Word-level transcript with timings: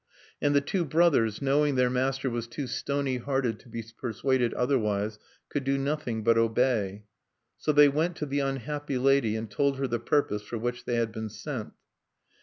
And 0.41 0.55
the 0.55 0.61
two 0.61 0.83
brothers, 0.83 1.43
knowing 1.43 1.75
their 1.75 1.87
master 1.91 2.27
was 2.27 2.47
too 2.47 2.65
stony 2.65 3.17
hearted 3.17 3.59
to 3.59 3.69
be 3.69 3.83
persuaded 3.95 4.51
otherwise, 4.55 5.19
could 5.47 5.63
do 5.63 5.77
nothing 5.77 6.23
but 6.23 6.39
obey. 6.39 7.03
So 7.59 7.71
they 7.71 7.87
went 7.87 8.15
to 8.15 8.25
the 8.25 8.39
unhappy 8.39 8.97
lady, 8.97 9.35
and 9.35 9.47
told 9.47 9.77
her 9.77 9.85
the 9.85 9.99
purpose 9.99 10.41
for 10.41 10.57
which 10.57 10.85
they 10.85 10.95
had 10.95 11.11
been 11.11 11.29
sent. 11.29 11.73